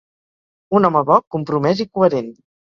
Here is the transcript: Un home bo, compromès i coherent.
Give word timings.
Un 0.79 0.89
home 0.89 1.05
bo, 1.11 1.19
compromès 1.37 1.87
i 1.87 1.91
coherent. 1.95 2.37